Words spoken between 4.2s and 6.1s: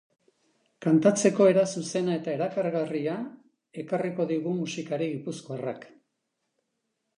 digumusikari gipuzkoarrak.